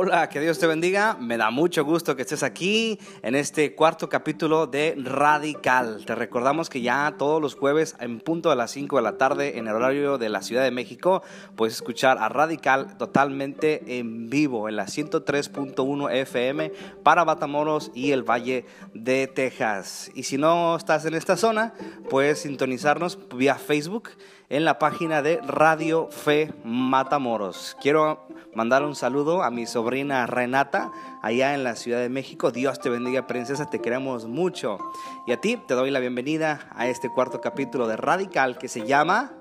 Hola, 0.00 0.28
que 0.28 0.38
Dios 0.38 0.60
te 0.60 0.68
bendiga. 0.68 1.16
Me 1.18 1.36
da 1.36 1.50
mucho 1.50 1.84
gusto 1.84 2.14
que 2.14 2.22
estés 2.22 2.44
aquí 2.44 3.00
en 3.22 3.34
este 3.34 3.74
cuarto 3.74 4.08
capítulo 4.08 4.68
de 4.68 4.94
Radical. 4.96 6.04
Te 6.06 6.14
recordamos 6.14 6.70
que 6.70 6.82
ya 6.82 7.16
todos 7.18 7.42
los 7.42 7.56
jueves 7.56 7.96
en 7.98 8.20
punto 8.20 8.48
de 8.50 8.54
las 8.54 8.70
5 8.70 8.94
de 8.94 9.02
la 9.02 9.18
tarde 9.18 9.58
en 9.58 9.66
el 9.66 9.74
horario 9.74 10.16
de 10.16 10.28
la 10.28 10.42
Ciudad 10.42 10.62
de 10.62 10.70
México 10.70 11.24
puedes 11.56 11.74
escuchar 11.74 12.18
a 12.20 12.28
Radical 12.28 12.96
totalmente 12.96 13.98
en 13.98 14.30
vivo 14.30 14.68
en 14.68 14.76
la 14.76 14.86
103.1 14.86 16.12
FM 16.12 16.70
para 17.02 17.24
Batamoros 17.24 17.90
y 17.92 18.12
el 18.12 18.22
Valle 18.22 18.66
de 18.94 19.26
Texas. 19.26 20.12
Y 20.14 20.22
si 20.22 20.38
no 20.38 20.76
estás 20.76 21.06
en 21.06 21.14
esta 21.14 21.36
zona, 21.36 21.74
puedes 22.08 22.42
sintonizarnos 22.42 23.18
vía 23.34 23.56
Facebook 23.56 24.10
en 24.50 24.64
la 24.64 24.78
página 24.78 25.20
de 25.20 25.40
Radio 25.42 26.08
Fe 26.10 26.52
Matamoros. 26.64 27.76
Quiero 27.80 28.26
mandar 28.54 28.82
un 28.82 28.94
saludo 28.94 29.42
a 29.42 29.50
mi 29.50 29.66
sobrina 29.66 30.26
Renata, 30.26 30.90
allá 31.22 31.54
en 31.54 31.64
la 31.64 31.76
Ciudad 31.76 32.00
de 32.00 32.08
México. 32.08 32.50
Dios 32.50 32.80
te 32.80 32.88
bendiga, 32.88 33.26
princesa, 33.26 33.68
te 33.68 33.80
queremos 33.80 34.26
mucho. 34.26 34.78
Y 35.26 35.32
a 35.32 35.40
ti 35.40 35.56
te 35.56 35.74
doy 35.74 35.90
la 35.90 36.00
bienvenida 36.00 36.60
a 36.74 36.88
este 36.88 37.10
cuarto 37.10 37.40
capítulo 37.40 37.86
de 37.86 37.96
Radical 37.96 38.56
que 38.56 38.68
se 38.68 38.86
llama 38.86 39.32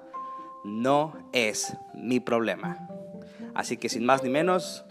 No 0.65 1.13
es 1.31 1.77
mi 1.93 2.19
problema. 2.19 2.89
Así 3.55 3.77
que 3.77 3.89
sin 3.89 4.05
más 4.05 4.23
ni 4.23 4.29
menos, 4.29 4.85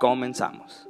comenzamos. 0.00 0.88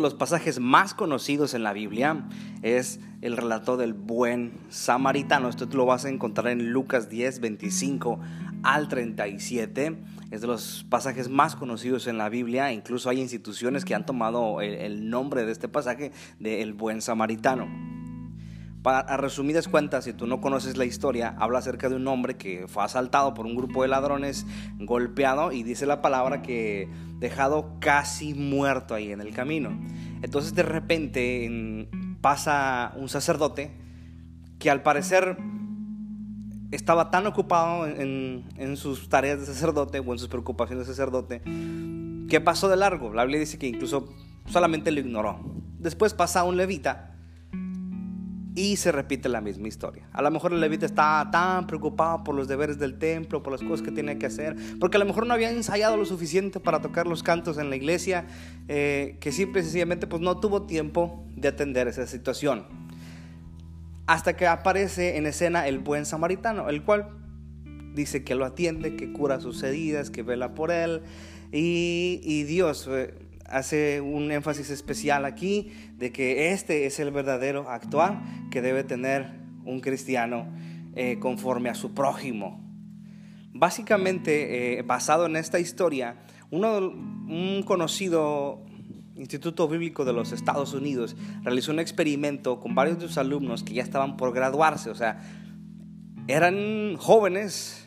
De 0.00 0.04
los 0.04 0.14
pasajes 0.14 0.58
más 0.60 0.94
conocidos 0.94 1.52
en 1.52 1.62
la 1.62 1.74
Biblia 1.74 2.24
es 2.62 3.00
el 3.20 3.36
relato 3.36 3.76
del 3.76 3.92
buen 3.92 4.52
samaritano. 4.70 5.48
Esto 5.48 5.68
lo 5.72 5.84
vas 5.84 6.06
a 6.06 6.08
encontrar 6.08 6.48
en 6.48 6.72
Lucas 6.72 7.10
10, 7.10 7.40
25 7.40 8.18
al 8.62 8.88
37. 8.88 9.98
Es 10.30 10.40
de 10.40 10.46
los 10.46 10.86
pasajes 10.88 11.28
más 11.28 11.54
conocidos 11.54 12.06
en 12.06 12.16
la 12.16 12.30
Biblia. 12.30 12.72
Incluso 12.72 13.10
hay 13.10 13.20
instituciones 13.20 13.84
que 13.84 13.94
han 13.94 14.06
tomado 14.06 14.62
el, 14.62 15.10
nombre 15.10 15.44
de 15.44 15.52
este 15.52 15.68
pasaje 15.68 16.12
de 16.38 16.62
el 16.62 16.72
buen 16.72 17.02
samaritano. 17.02 17.68
Para, 18.82 19.16
resumidas 19.18 19.68
cuentas, 19.68 20.04
si 20.04 20.14
tú 20.14 20.26
no 20.26 20.40
conoces 20.40 20.78
la 20.78 20.86
historia, 20.86 21.34
habla 21.38 21.58
acerca 21.58 21.90
de 21.90 21.96
un 21.96 22.08
hombre 22.08 22.36
que 22.36 22.66
fue 22.66 22.82
asaltado 22.82 23.34
por 23.34 23.44
un 23.44 23.54
grupo 23.54 23.82
de 23.82 23.88
ladrones, 23.88 24.46
golpeado, 24.78 25.52
y 25.52 25.62
dice 25.62 25.84
la 25.84 26.00
palabra 26.00 26.40
que 26.40 26.88
dejado 27.18 27.74
casi 27.78 28.32
muerto 28.32 28.94
ahí 28.94 29.12
en 29.12 29.20
el 29.20 29.34
camino. 29.34 29.78
Entonces 30.22 30.54
de 30.54 30.62
repente 30.62 31.88
pasa 32.22 32.92
un 32.96 33.10
sacerdote 33.10 33.70
que 34.58 34.70
al 34.70 34.82
parecer 34.82 35.36
estaba 36.70 37.10
tan 37.10 37.26
ocupado 37.26 37.86
en, 37.86 38.44
en, 38.56 38.76
sus 38.76 39.08
tareas 39.08 39.40
de 39.40 39.46
sacerdote 39.46 39.98
o 39.98 40.12
en 40.12 40.18
sus 40.18 40.28
preocupaciones 40.28 40.86
de 40.86 40.92
sacerdote 40.92 41.42
que 42.28 42.40
pasó 42.40 42.68
de 42.68 42.76
largo. 42.76 43.12
La 43.12 43.24
Biblia 43.24 43.40
dice 43.40 43.58
que 43.58 43.66
incluso 43.66 44.08
solamente 44.46 44.90
lo 44.90 45.00
ignoró. 45.00 45.40
Después 45.78 46.14
pasa 46.14 46.44
un 46.44 46.56
levita 46.56 47.09
y 48.60 48.76
se 48.76 48.92
repite 48.92 49.30
la 49.30 49.40
misma 49.40 49.68
historia. 49.68 50.06
A 50.12 50.20
lo 50.20 50.30
mejor 50.30 50.52
el 50.52 50.60
levita 50.60 50.84
está 50.84 51.26
tan 51.32 51.66
preocupado 51.66 52.22
por 52.22 52.34
los 52.34 52.46
deberes 52.46 52.78
del 52.78 52.98
templo, 52.98 53.42
por 53.42 53.52
las 53.54 53.62
cosas 53.62 53.80
que 53.80 53.90
tiene 53.90 54.18
que 54.18 54.26
hacer, 54.26 54.54
porque 54.78 54.98
a 54.98 55.00
lo 55.00 55.06
mejor 55.06 55.26
no 55.26 55.32
había 55.32 55.50
ensayado 55.50 55.96
lo 55.96 56.04
suficiente 56.04 56.60
para 56.60 56.82
tocar 56.82 57.06
los 57.06 57.22
cantos 57.22 57.56
en 57.56 57.70
la 57.70 57.76
iglesia, 57.76 58.26
eh, 58.68 59.16
que 59.18 59.32
simple 59.32 59.62
y 59.62 59.64
sencillamente 59.64 60.06
pues 60.06 60.20
no 60.20 60.40
tuvo 60.40 60.66
tiempo 60.66 61.24
de 61.36 61.48
atender 61.48 61.88
esa 61.88 62.06
situación. 62.06 62.66
Hasta 64.06 64.36
que 64.36 64.46
aparece 64.46 65.16
en 65.16 65.24
escena 65.24 65.66
el 65.66 65.78
buen 65.78 66.04
samaritano, 66.04 66.68
el 66.68 66.82
cual 66.82 67.08
dice 67.94 68.24
que 68.24 68.34
lo 68.34 68.44
atiende, 68.44 68.94
que 68.94 69.10
cura 69.10 69.40
sus 69.40 69.62
heridas, 69.62 70.10
que 70.10 70.22
vela 70.22 70.54
por 70.54 70.70
él, 70.70 71.00
y, 71.50 72.20
y 72.22 72.42
Dios... 72.42 72.86
Eh, 72.90 73.14
hace 73.50 74.00
un 74.00 74.30
énfasis 74.30 74.70
especial 74.70 75.24
aquí 75.24 75.72
de 75.96 76.12
que 76.12 76.52
este 76.52 76.86
es 76.86 77.00
el 77.00 77.10
verdadero 77.10 77.68
actuar 77.68 78.22
que 78.50 78.62
debe 78.62 78.84
tener 78.84 79.40
un 79.64 79.80
cristiano 79.80 80.46
eh, 80.94 81.18
conforme 81.20 81.68
a 81.68 81.74
su 81.74 81.92
prójimo. 81.92 82.60
Básicamente, 83.52 84.78
eh, 84.78 84.82
basado 84.82 85.26
en 85.26 85.36
esta 85.36 85.58
historia, 85.58 86.16
uno, 86.50 86.78
un 86.78 87.62
conocido 87.66 88.64
Instituto 89.16 89.68
Bíblico 89.68 90.04
de 90.06 90.14
los 90.14 90.32
Estados 90.32 90.72
Unidos 90.72 91.14
realizó 91.42 91.72
un 91.72 91.78
experimento 91.78 92.58
con 92.58 92.74
varios 92.74 92.98
de 92.98 93.06
sus 93.06 93.18
alumnos 93.18 93.62
que 93.62 93.74
ya 93.74 93.82
estaban 93.82 94.16
por 94.16 94.32
graduarse, 94.32 94.88
o 94.88 94.94
sea, 94.94 95.20
eran 96.26 96.96
jóvenes 96.96 97.79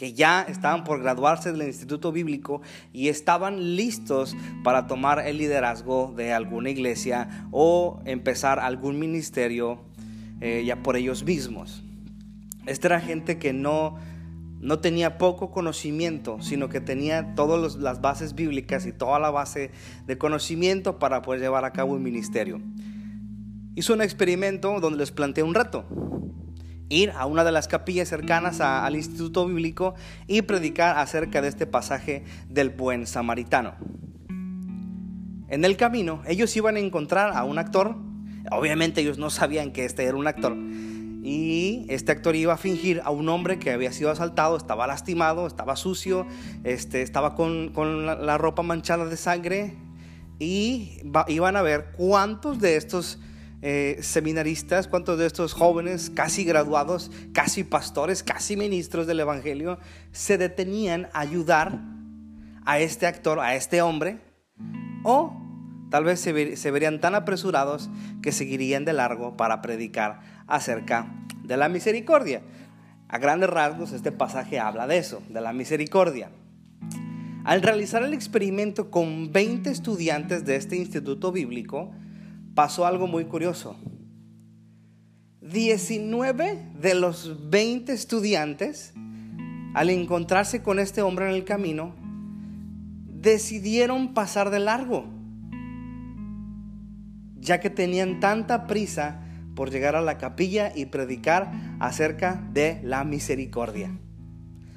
que 0.00 0.14
ya 0.14 0.46
estaban 0.48 0.82
por 0.82 1.02
graduarse 1.02 1.52
del 1.52 1.68
Instituto 1.68 2.10
Bíblico 2.10 2.62
y 2.90 3.08
estaban 3.08 3.76
listos 3.76 4.34
para 4.64 4.86
tomar 4.86 5.26
el 5.26 5.36
liderazgo 5.36 6.14
de 6.16 6.32
alguna 6.32 6.70
iglesia 6.70 7.46
o 7.50 8.00
empezar 8.06 8.60
algún 8.60 8.98
ministerio 8.98 9.78
eh, 10.40 10.64
ya 10.64 10.82
por 10.82 10.96
ellos 10.96 11.22
mismos. 11.22 11.82
Esta 12.64 12.88
era 12.88 13.00
gente 13.02 13.38
que 13.38 13.52
no, 13.52 13.98
no 14.58 14.78
tenía 14.78 15.18
poco 15.18 15.50
conocimiento, 15.50 16.40
sino 16.40 16.70
que 16.70 16.80
tenía 16.80 17.34
todas 17.34 17.74
las 17.76 18.00
bases 18.00 18.34
bíblicas 18.34 18.86
y 18.86 18.92
toda 18.92 19.18
la 19.18 19.30
base 19.30 19.70
de 20.06 20.16
conocimiento 20.16 20.98
para 20.98 21.20
poder 21.20 21.42
llevar 21.42 21.66
a 21.66 21.74
cabo 21.74 21.92
un 21.92 22.02
ministerio. 22.02 22.62
Hizo 23.74 23.92
un 23.92 24.00
experimento 24.00 24.80
donde 24.80 24.96
les 24.98 25.10
planteé 25.10 25.44
un 25.44 25.54
reto 25.54 26.09
ir 26.90 27.12
a 27.12 27.24
una 27.24 27.44
de 27.44 27.52
las 27.52 27.68
capillas 27.68 28.08
cercanas 28.08 28.60
al 28.60 28.94
Instituto 28.94 29.46
Bíblico 29.46 29.94
y 30.26 30.42
predicar 30.42 30.98
acerca 30.98 31.40
de 31.40 31.48
este 31.48 31.66
pasaje 31.66 32.24
del 32.48 32.68
buen 32.68 33.06
samaritano. 33.06 33.74
En 35.48 35.64
el 35.64 35.76
camino 35.76 36.22
ellos 36.26 36.54
iban 36.56 36.76
a 36.76 36.80
encontrar 36.80 37.32
a 37.34 37.44
un 37.44 37.58
actor, 37.58 37.96
obviamente 38.50 39.00
ellos 39.00 39.18
no 39.18 39.30
sabían 39.30 39.72
que 39.72 39.84
este 39.84 40.04
era 40.04 40.16
un 40.16 40.26
actor, 40.26 40.56
y 41.22 41.86
este 41.88 42.12
actor 42.12 42.34
iba 42.34 42.54
a 42.54 42.56
fingir 42.56 43.02
a 43.04 43.10
un 43.10 43.28
hombre 43.28 43.58
que 43.58 43.70
había 43.70 43.92
sido 43.92 44.10
asaltado, 44.10 44.56
estaba 44.56 44.86
lastimado, 44.86 45.46
estaba 45.46 45.76
sucio, 45.76 46.26
este, 46.64 47.02
estaba 47.02 47.34
con, 47.34 48.06
la, 48.06 48.38
ropa 48.38 48.62
manchada 48.62 49.04
de 49.04 49.16
sangre, 49.16 49.76
y 50.38 51.02
iban 51.28 51.56
a 51.56 51.62
ver 51.62 51.92
cuántos 51.96 52.58
de 52.58 52.76
estos 52.76 53.18
eh, 53.62 53.98
seminaristas, 54.00 54.88
cuántos 54.88 55.18
de 55.18 55.26
estos 55.26 55.52
jóvenes 55.52 56.10
casi 56.10 56.44
graduados, 56.44 57.10
casi 57.34 57.62
pastores, 57.62 58.22
casi 58.22 58.56
ministros 58.56 59.06
del 59.06 59.20
Evangelio, 59.20 59.78
se 60.12 60.38
detenían 60.38 61.08
a 61.12 61.20
ayudar 61.20 61.78
a 62.64 62.78
este 62.78 63.06
actor, 63.06 63.38
a 63.40 63.54
este 63.54 63.82
hombre, 63.82 64.20
o 65.02 65.36
tal 65.90 66.04
vez 66.04 66.20
se, 66.20 66.70
verían 66.70 67.00
tan 67.00 67.14
apresurados 67.14 67.90
que 68.22 68.32
seguirían 68.32 68.84
de 68.84 68.92
largo 68.92 69.36
para 69.36 69.60
predicar 69.60 70.20
acerca 70.46 71.12
de 71.42 71.56
la 71.56 71.68
misericordia. 71.68 72.42
A 73.08 73.18
grandes 73.18 73.50
rasgos, 73.50 73.92
este 73.92 74.12
pasaje 74.12 74.58
habla 74.58 74.86
de 74.86 74.98
eso, 74.98 75.22
de 75.28 75.40
la 75.40 75.52
misericordia. 75.52 76.30
Al 77.44 77.60
realizar 77.60 78.02
el 78.04 78.14
experimento 78.14 78.90
con 78.90 79.32
20 79.32 79.68
estudiantes 79.68 80.44
de 80.44 80.56
este 80.56 80.76
instituto 80.76 81.32
bíblico, 81.32 81.90
pasó 82.54 82.86
algo 82.86 83.06
muy 83.06 83.24
curioso. 83.24 83.76
19 85.40 86.72
de 86.80 86.94
los 86.94 87.50
20 87.50 87.92
estudiantes, 87.92 88.92
al 89.74 89.90
encontrarse 89.90 90.62
con 90.62 90.78
este 90.78 91.02
hombre 91.02 91.28
en 91.28 91.34
el 91.34 91.44
camino, 91.44 91.94
decidieron 93.06 94.14
pasar 94.14 94.50
de 94.50 94.60
largo, 94.60 95.06
ya 97.36 97.60
que 97.60 97.70
tenían 97.70 98.20
tanta 98.20 98.66
prisa 98.66 99.22
por 99.54 99.70
llegar 99.70 99.96
a 99.96 100.00
la 100.00 100.18
capilla 100.18 100.72
y 100.74 100.86
predicar 100.86 101.52
acerca 101.80 102.42
de 102.52 102.80
la 102.82 103.04
misericordia. 103.04 103.90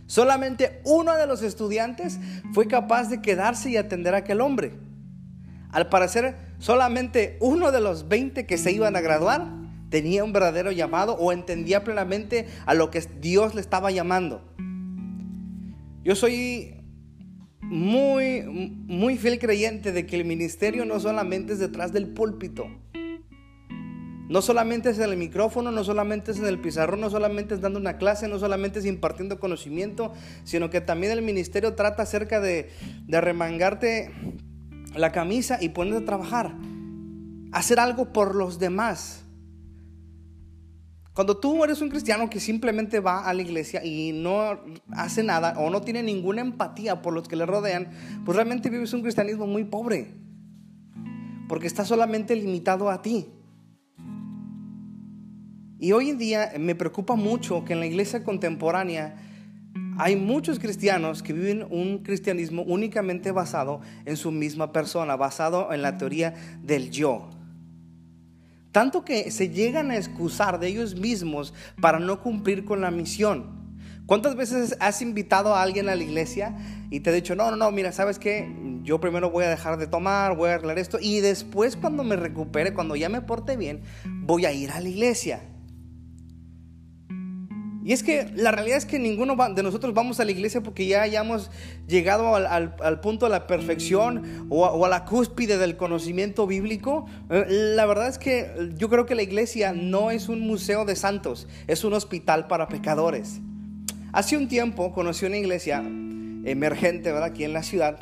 Solamente 0.07 0.81
uno 0.83 1.15
de 1.15 1.27
los 1.27 1.41
estudiantes 1.41 2.19
fue 2.53 2.67
capaz 2.67 3.09
de 3.09 3.21
quedarse 3.21 3.69
y 3.69 3.77
atender 3.77 4.13
a 4.13 4.19
aquel 4.19 4.41
hombre. 4.41 4.73
Al 5.71 5.87
parecer, 5.89 6.35
solamente 6.63 7.35
uno 7.41 7.73
de 7.73 7.81
los 7.81 8.07
20 8.07 8.45
que 8.45 8.57
se 8.57 8.71
iban 8.71 8.95
a 8.95 9.01
graduar 9.01 9.51
tenía 9.89 10.23
un 10.23 10.31
verdadero 10.31 10.71
llamado 10.71 11.13
o 11.15 11.33
entendía 11.33 11.83
plenamente 11.83 12.47
a 12.65 12.73
lo 12.73 12.89
que 12.89 13.01
Dios 13.19 13.53
le 13.53 13.59
estaba 13.59 13.91
llamando. 13.91 14.41
Yo 16.05 16.15
soy 16.15 16.81
muy, 17.59 18.43
muy 18.43 19.17
fiel 19.17 19.39
creyente 19.39 19.91
de 19.91 20.05
que 20.05 20.15
el 20.15 20.23
ministerio 20.23 20.85
no 20.85 21.01
solamente 21.01 21.51
es 21.51 21.59
detrás 21.59 21.91
del 21.91 22.07
púlpito. 22.07 22.67
No 24.29 24.41
solamente 24.41 24.89
es 24.89 24.99
en 24.99 25.11
el 25.11 25.17
micrófono, 25.17 25.69
no 25.69 25.83
solamente 25.83 26.31
es 26.31 26.39
en 26.39 26.45
el 26.45 26.59
pizarrón, 26.59 27.01
no 27.01 27.09
solamente 27.09 27.55
es 27.55 27.61
dando 27.61 27.77
una 27.77 27.97
clase, 27.97 28.29
no 28.29 28.39
solamente 28.39 28.79
es 28.79 28.85
impartiendo 28.85 29.37
conocimiento, 29.37 30.13
sino 30.45 30.69
que 30.69 30.79
también 30.79 31.11
el 31.11 31.23
ministerio 31.23 31.75
trata 31.75 32.03
acerca 32.03 32.39
de, 32.39 32.69
de 33.05 33.19
remangarte 33.19 34.11
la 34.95 35.11
camisa 35.11 35.57
y 35.61 35.69
ponerte 35.69 36.03
a 36.03 36.05
trabajar. 36.05 36.55
Hacer 37.51 37.79
algo 37.79 38.13
por 38.13 38.35
los 38.35 38.59
demás. 38.59 39.23
Cuando 41.13 41.37
tú 41.37 41.63
eres 41.63 41.81
un 41.81 41.89
cristiano 41.89 42.27
que 42.27 42.39
simplemente 42.39 42.99
va 42.99 43.25
a 43.25 43.33
la 43.35 43.43
iglesia 43.43 43.85
y 43.85 44.13
no 44.13 44.59
hace 44.91 45.21
nada 45.21 45.53
o 45.59 45.69
no 45.69 45.81
tiene 45.81 46.01
ninguna 46.01 46.41
empatía 46.41 47.03
por 47.03 47.13
los 47.13 47.27
que 47.27 47.35
le 47.35 47.45
rodean, 47.45 47.89
pues 48.25 48.35
realmente 48.35 48.71
vives 48.71 48.93
un 48.93 49.03
cristianismo 49.03 49.45
muy 49.45 49.63
pobre. 49.63 50.15
Porque 51.47 51.67
está 51.67 51.85
solamente 51.85 52.35
limitado 52.35 52.89
a 52.89 53.03
ti. 53.03 53.27
Y 55.77 55.91
hoy 55.91 56.09
en 56.09 56.17
día 56.17 56.53
me 56.59 56.73
preocupa 56.73 57.15
mucho 57.15 57.63
que 57.63 57.73
en 57.73 57.81
la 57.81 57.85
iglesia 57.85 58.23
contemporánea 58.23 59.32
hay 59.97 60.15
muchos 60.15 60.59
cristianos 60.59 61.23
que 61.23 61.33
viven 61.33 61.65
un 61.69 61.99
cristianismo 61.99 62.63
únicamente 62.63 63.31
basado 63.31 63.81
en 64.05 64.17
su 64.17 64.31
misma 64.31 64.71
persona, 64.71 65.15
basado 65.15 65.73
en 65.73 65.81
la 65.81 65.97
teoría 65.97 66.33
del 66.61 66.91
yo. 66.91 67.29
Tanto 68.71 69.05
que 69.05 69.29
se 69.29 69.49
llegan 69.49 69.91
a 69.91 69.97
excusar 69.97 70.59
de 70.59 70.67
ellos 70.67 70.95
mismos 70.95 71.53
para 71.79 71.99
no 71.99 72.21
cumplir 72.21 72.65
con 72.65 72.81
la 72.81 72.89
misión. 72.89 73.61
¿Cuántas 74.05 74.35
veces 74.35 74.75
has 74.79 75.01
invitado 75.01 75.55
a 75.55 75.61
alguien 75.61 75.87
a 75.87 75.95
la 75.95 76.03
iglesia 76.03 76.55
y 76.89 76.99
te 76.99 77.09
ha 77.09 77.13
dicho, 77.13 77.35
no, 77.35 77.51
no, 77.51 77.55
no, 77.55 77.71
mira, 77.71 77.91
¿sabes 77.91 78.19
qué? 78.19 78.51
Yo 78.83 78.99
primero 78.99 79.29
voy 79.29 79.45
a 79.45 79.49
dejar 79.49 79.77
de 79.77 79.87
tomar, 79.87 80.35
voy 80.35 80.49
a 80.49 80.55
arreglar 80.55 80.77
esto 80.77 80.97
y 80.99 81.21
después 81.21 81.77
cuando 81.77 82.03
me 82.03 82.15
recupere, 82.15 82.73
cuando 82.73 82.95
ya 82.95 83.07
me 83.07 83.21
porte 83.21 83.55
bien, 83.55 83.81
voy 84.05 84.45
a 84.45 84.51
ir 84.51 84.71
a 84.71 84.81
la 84.81 84.89
iglesia. 84.89 85.41
Y 87.85 87.91
es 87.91 88.01
que 88.01 88.31
la 88.35 88.51
realidad 88.51 88.77
es 88.77 88.85
que 88.85 88.97
ninguno 88.97 89.35
de 89.53 89.61
nosotros 89.61 89.93
vamos 89.93 90.19
a 90.19 90.25
la 90.25 90.31
iglesia 90.31 90.61
porque 90.61 90.85
ya 90.85 91.01
hayamos 91.01 91.51
llegado 91.87 92.35
al, 92.35 93.01
punto 93.01 93.25
de 93.25 93.31
la 93.31 93.45
perfección 93.45 94.47
o 94.49 94.85
a, 94.85 94.89
la 94.89 95.03
cúspide 95.03 95.57
del 95.57 95.75
conocimiento 95.75 96.47
bíblico. 96.47 97.05
Eh, 97.29 97.45
la 97.75 97.85
verdad 97.85 98.07
es 98.07 98.17
que 98.17 98.71
yo 98.77 98.89
creo 98.89 99.05
que 99.05 99.15
la 99.15 99.23
iglesia 99.23 99.73
no 99.73 100.11
es 100.11 100.29
un 100.29 100.39
museo 100.41 100.85
de 100.85 100.95
santos, 100.95 101.47
es 101.67 101.83
un 101.83 101.93
hospital 101.93 102.47
para 102.47 102.69
pecadores. 102.69 103.41
Hace 104.13 104.37
un 104.37 104.47
tiempo 104.47 104.93
conocí 104.93 105.25
una 105.25 105.37
iglesia 105.37 105.79
emergente, 105.79 107.11
¿verdad? 107.11 107.29
Aquí 107.29 107.43
en 107.43 107.51
la 107.51 107.63
ciudad, 107.63 107.97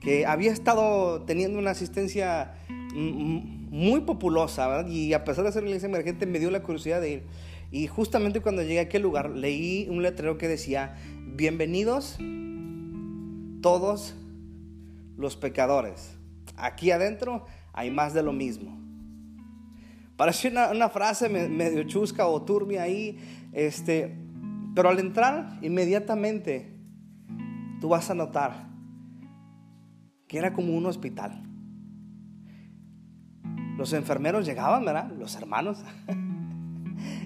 que 0.00 0.26
había 0.26 0.52
estado 0.52 1.22
teniendo 1.22 1.58
una 1.58 1.70
asistencia 1.70 2.54
muy 2.94 4.00
populosa, 4.00 4.68
¿verdad? 4.68 4.90
Y 4.90 5.14
a 5.14 5.24
pesar 5.24 5.44
de 5.44 5.52
ser 5.52 5.62
una 5.62 5.70
iglesia 5.70 5.88
emergente, 5.88 6.26
me 6.26 6.38
dio 6.38 6.50
la 6.50 6.62
curiosidad 6.62 7.00
de 7.00 7.10
ir. 7.10 7.22
Y 7.70 7.86
justamente 7.86 8.40
cuando 8.40 8.62
llegué 8.62 8.80
a 8.80 8.82
aquel 8.82 9.02
lugar 9.02 9.30
leí 9.30 9.86
un 9.88 10.02
letrero 10.02 10.38
que 10.38 10.48
decía, 10.48 10.96
bienvenidos 11.36 12.18
todos 13.62 14.16
los 15.16 15.36
pecadores. 15.36 16.18
Aquí 16.56 16.90
adentro 16.90 17.46
hay 17.72 17.90
más 17.90 18.12
de 18.12 18.24
lo 18.24 18.32
mismo. 18.32 18.76
Parece 20.16 20.48
una, 20.48 20.88
frase 20.88 21.28
medio 21.28 21.84
chusca 21.84 22.26
o 22.26 22.42
turbia 22.42 22.82
ahí, 22.82 23.18
este, 23.52 24.18
pero 24.74 24.88
al 24.88 24.98
entrar 24.98 25.58
inmediatamente 25.62 26.76
tú 27.80 27.88
vas 27.88 28.10
a 28.10 28.14
notar 28.14 28.68
que 30.26 30.38
era 30.38 30.52
como 30.52 30.76
un 30.76 30.86
hospital. 30.86 31.44
Los 33.78 33.92
enfermeros 33.92 34.44
llegaban, 34.44 34.84
¿verdad? 34.84 35.10
Los 35.16 35.36
hermanos. 35.36 35.82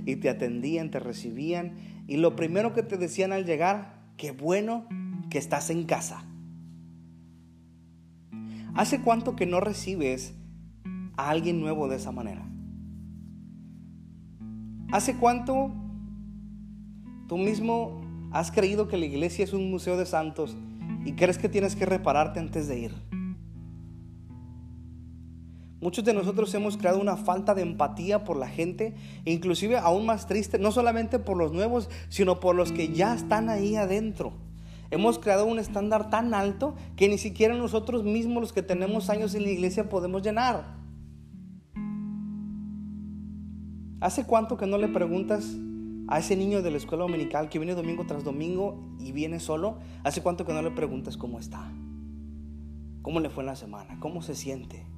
y 0.06 0.16
te 0.16 0.28
atendían, 0.28 0.90
te 0.90 0.98
recibían. 0.98 1.74
Y 2.06 2.16
lo 2.16 2.36
primero 2.36 2.72
que 2.72 2.82
te 2.82 2.96
decían 2.96 3.32
al 3.32 3.44
llegar, 3.44 4.02
qué 4.16 4.30
bueno 4.30 4.86
que 5.30 5.38
estás 5.38 5.70
en 5.70 5.84
casa. 5.84 6.24
¿Hace 8.74 9.00
cuánto 9.00 9.36
que 9.36 9.46
no 9.46 9.60
recibes 9.60 10.34
a 11.16 11.30
alguien 11.30 11.60
nuevo 11.60 11.88
de 11.88 11.96
esa 11.96 12.12
manera? 12.12 12.44
¿Hace 14.90 15.16
cuánto 15.16 15.72
tú 17.28 17.38
mismo 17.38 18.00
has 18.32 18.50
creído 18.50 18.88
que 18.88 18.96
la 18.96 19.06
iglesia 19.06 19.44
es 19.44 19.52
un 19.52 19.70
museo 19.70 19.96
de 19.96 20.06
santos 20.06 20.56
y 21.04 21.12
crees 21.12 21.38
que 21.38 21.48
tienes 21.48 21.76
que 21.76 21.86
repararte 21.86 22.40
antes 22.40 22.68
de 22.68 22.78
ir? 22.80 23.13
Muchos 25.84 26.02
de 26.02 26.14
nosotros 26.14 26.54
hemos 26.54 26.78
creado 26.78 26.98
una 26.98 27.18
falta 27.18 27.54
de 27.54 27.60
empatía 27.60 28.24
por 28.24 28.38
la 28.38 28.48
gente, 28.48 28.94
inclusive 29.26 29.76
aún 29.76 30.06
más 30.06 30.26
triste, 30.26 30.58
no 30.58 30.72
solamente 30.72 31.18
por 31.18 31.36
los 31.36 31.52
nuevos, 31.52 31.90
sino 32.08 32.40
por 32.40 32.56
los 32.56 32.72
que 32.72 32.94
ya 32.94 33.14
están 33.14 33.50
ahí 33.50 33.76
adentro. 33.76 34.32
Hemos 34.90 35.18
creado 35.18 35.44
un 35.44 35.58
estándar 35.58 36.08
tan 36.08 36.32
alto 36.32 36.74
que 36.96 37.06
ni 37.06 37.18
siquiera 37.18 37.54
nosotros 37.54 38.02
mismos, 38.02 38.40
los 38.40 38.54
que 38.54 38.62
tenemos 38.62 39.10
años 39.10 39.34
en 39.34 39.42
la 39.42 39.50
iglesia, 39.50 39.90
podemos 39.90 40.22
llenar. 40.22 40.64
¿Hace 44.00 44.24
cuánto 44.24 44.56
que 44.56 44.66
no 44.66 44.78
le 44.78 44.88
preguntas 44.88 45.54
a 46.08 46.18
ese 46.18 46.34
niño 46.34 46.62
de 46.62 46.70
la 46.70 46.78
escuela 46.78 47.04
dominical 47.04 47.50
que 47.50 47.58
viene 47.58 47.74
domingo 47.74 48.06
tras 48.06 48.24
domingo 48.24 48.82
y 48.98 49.12
viene 49.12 49.38
solo? 49.38 49.80
¿Hace 50.02 50.22
cuánto 50.22 50.46
que 50.46 50.54
no 50.54 50.62
le 50.62 50.70
preguntas 50.70 51.18
cómo 51.18 51.38
está? 51.38 51.70
¿Cómo 53.02 53.20
le 53.20 53.28
fue 53.28 53.42
en 53.42 53.48
la 53.48 53.56
semana? 53.56 54.00
¿Cómo 54.00 54.22
se 54.22 54.34
siente? 54.34 54.93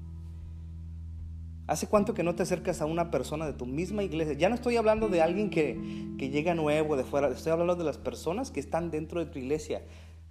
¿Hace 1.66 1.88
cuánto 1.88 2.14
que 2.14 2.22
no 2.22 2.36
te 2.36 2.44
acercas 2.44 2.80
a 2.80 2.86
una 2.86 3.10
persona 3.10 3.44
de 3.44 3.52
tu 3.52 3.66
misma 3.66 4.04
iglesia? 4.04 4.34
Ya 4.34 4.48
no 4.48 4.54
estoy 4.54 4.76
hablando 4.76 5.08
de 5.08 5.20
alguien 5.20 5.50
que, 5.50 6.14
que 6.16 6.30
llega 6.30 6.54
nuevo 6.54 6.96
de 6.96 7.02
fuera, 7.02 7.28
estoy 7.28 7.50
hablando 7.50 7.74
de 7.74 7.84
las 7.84 7.98
personas 7.98 8.52
que 8.52 8.60
están 8.60 8.92
dentro 8.92 9.18
de 9.18 9.26
tu 9.26 9.40
iglesia. 9.40 9.82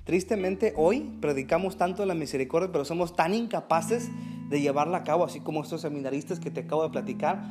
Tristemente 0.06 0.74
hoy 0.78 1.18
predicamos 1.20 1.78
tanto 1.78 2.06
la 2.06 2.14
misericordia, 2.14 2.72
pero 2.72 2.86
somos 2.86 3.18
tan 3.18 3.34
incapaces 3.34 4.10
de 4.50 4.62
llevarla 4.62 5.00
a 5.00 5.04
cabo, 5.04 5.26
así 5.26 5.42
como 5.42 5.62
estos 5.62 5.82
seminaristas 5.82 6.40
que 6.40 6.52
te 6.52 6.62
acabo 6.62 6.84
de 6.84 6.92
platicar, 6.92 7.44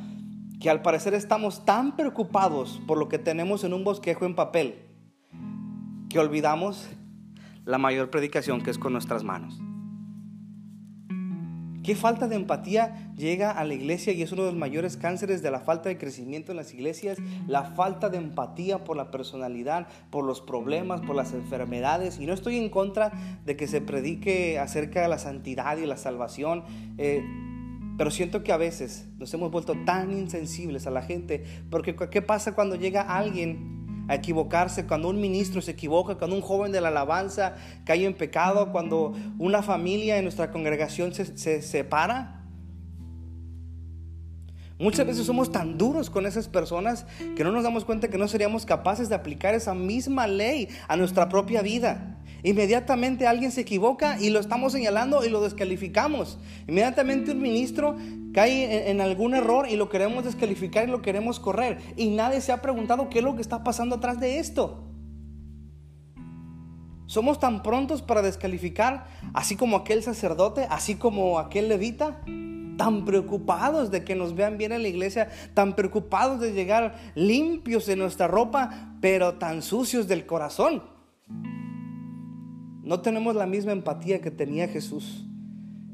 que 0.59 0.69
al 0.69 0.81
parecer 0.81 1.13
estamos 1.13 1.63
tan 1.65 1.95
preocupados 1.95 2.81
por 2.87 2.97
lo 2.97 3.07
que 3.07 3.19
tenemos 3.19 3.63
en 3.65 3.73
un 3.73 3.83
bosquejo 3.83 4.25
en 4.25 4.33
papel, 4.33 4.75
que 6.09 6.17
olvidamos 6.17 6.89
la 7.65 7.77
mayor 7.77 8.09
predicación 8.09 8.61
que 8.61 8.71
es 8.71 8.79
con 8.79 8.93
nuestras 8.93 9.23
manos. 9.23 9.59
¿Qué 11.85 11.95
falta 11.95 12.27
de 12.27 12.35
empatía 12.35 13.13
llega 13.15 13.51
a 13.51 13.63
la 13.63 13.75
iglesia 13.75 14.11
y 14.11 14.23
es 14.23 14.31
uno 14.31 14.41
de 14.41 14.49
los 14.49 14.59
mayores 14.59 14.97
cánceres 14.97 15.43
de 15.43 15.51
la 15.51 15.59
falta 15.59 15.87
de 15.87 15.99
crecimiento 15.99 16.51
en 16.51 16.57
las 16.57 16.73
iglesias? 16.73 17.19
La 17.47 17.63
falta 17.63 18.09
de 18.09 18.17
empatía 18.17 18.83
por 18.83 18.97
la 18.97 19.11
personalidad, 19.11 19.87
por 20.09 20.25
los 20.25 20.41
problemas, 20.41 21.01
por 21.01 21.15
las 21.15 21.33
enfermedades. 21.33 22.19
Y 22.19 22.25
no 22.25 22.33
estoy 22.33 22.57
en 22.57 22.69
contra 22.69 23.11
de 23.45 23.55
que 23.55 23.67
se 23.67 23.81
predique 23.81 24.57
acerca 24.57 25.03
de 25.03 25.09
la 25.09 25.19
santidad 25.19 25.77
y 25.77 25.85
la 25.85 25.97
salvación. 25.97 26.63
Eh, 26.97 27.23
pero 27.99 28.09
siento 28.09 28.43
que 28.43 28.51
a 28.51 28.57
veces 28.57 29.07
nos 29.19 29.31
hemos 29.35 29.51
vuelto 29.51 29.75
tan 29.85 30.11
insensibles 30.11 30.87
a 30.87 30.89
la 30.89 31.03
gente. 31.03 31.43
Porque 31.69 31.95
¿qué 31.95 32.23
pasa 32.23 32.55
cuando 32.55 32.77
llega 32.77 33.03
alguien 33.03 33.74
a 34.07 34.15
equivocarse, 34.15 34.85
cuando 34.85 35.09
un 35.09 35.19
ministro 35.19 35.61
se 35.61 35.71
equivoca, 35.71 36.15
cuando 36.15 36.35
un 36.35 36.41
joven 36.41 36.71
de 36.71 36.81
la 36.81 36.89
alabanza 36.89 37.55
cae 37.85 38.05
en 38.05 38.13
pecado, 38.13 38.71
cuando 38.71 39.13
una 39.37 39.61
familia 39.61 40.17
en 40.17 40.23
nuestra 40.23 40.51
congregación 40.51 41.13
se, 41.13 41.61
separa. 41.61 42.43
Muchas 44.77 45.07
veces 45.07 45.25
somos 45.25 45.51
tan 45.51 45.77
duros 45.77 46.09
con 46.09 46.25
esas 46.25 46.49
personas 46.49 47.05
que 47.35 47.43
no 47.43 47.51
nos 47.51 47.63
damos 47.63 47.85
cuenta 47.85 48.09
que 48.09 48.17
no 48.17 48.27
seríamos 48.27 48.65
capaces 48.65 49.07
de 49.07 49.15
aplicar 49.15 49.55
esa 49.55 49.73
misma 49.73 50.27
ley 50.27 50.67
a 50.87 50.97
nuestra 50.97 51.29
propia 51.29 51.61
vida. 51.61 52.17
Inmediatamente 52.45 53.25
alguien 53.25 53.51
se 53.51 53.61
equivoca 53.61 54.21
y 54.21 54.29
lo 54.29 54.39
estamos 54.39 54.71
señalando 54.71 55.25
y 55.25 55.29
lo 55.29 55.41
descalificamos. 55.41 56.37
Inmediatamente 56.67 57.31
un 57.31 57.41
ministro 57.41 57.95
cae 58.35 58.91
en, 58.91 59.01
algún 59.01 59.33
error 59.33 59.67
y 59.67 59.75
lo 59.75 59.89
queremos 59.89 60.25
descalificar 60.25 60.87
y 60.87 60.91
lo 60.91 61.01
queremos 61.01 61.39
correr. 61.39 61.79
Y 61.97 62.09
nadie 62.11 62.41
se 62.41 62.51
ha 62.51 62.61
preguntado 62.61 63.09
qué 63.09 63.17
es 63.17 63.25
lo 63.25 63.35
que 63.35 63.41
está 63.41 63.63
pasando 63.63 63.95
atrás 63.95 64.19
de 64.19 64.37
esto. 64.37 64.83
Somos 67.07 67.39
tan 67.39 67.63
prontos 67.63 68.03
para 68.03 68.21
descalificar, 68.21 69.07
así 69.33 69.55
como 69.55 69.77
aquel 69.77 70.03
sacerdote, 70.03 70.67
así 70.69 70.93
como 70.93 71.39
aquel 71.39 71.67
levita, 71.67 72.21
tan 72.77 73.05
preocupados 73.05 73.89
de 73.89 74.03
que 74.03 74.13
nos 74.13 74.35
vean 74.35 74.59
bien 74.59 74.71
en 74.71 74.83
la 74.83 74.87
iglesia, 74.87 75.29
tan 75.55 75.75
preocupados 75.75 76.41
de 76.41 76.53
llegar 76.53 76.93
limpios 77.15 77.89
en 77.89 77.97
nuestra 77.97 78.27
ropa, 78.27 78.95
pero 79.01 79.33
tan 79.33 79.63
sucios 79.63 80.07
del 80.07 80.27
corazón. 80.27 80.83
No 82.85 83.01
tenemos 83.01 83.35
la 83.35 83.47
misma 83.47 83.71
empatía 83.71 84.21
que 84.21 84.29
tenía 84.29 84.67
Jesús, 84.67 85.25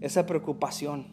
esa 0.01 0.25
preocupación 0.25 1.07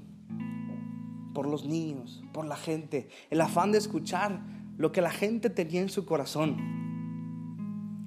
por 1.33 1.47
los 1.47 1.65
niños, 1.65 2.25
por 2.33 2.47
la 2.47 2.57
gente, 2.57 3.09
el 3.31 3.41
afán 3.41 3.71
de 3.71 3.79
escuchar 3.79 4.41
lo 4.77 4.91
que 4.91 5.01
la 5.01 5.13
gente 5.13 5.51
tenía 5.51 5.81
en 5.81 5.89
su 5.89 6.05
corazón. 6.05 6.57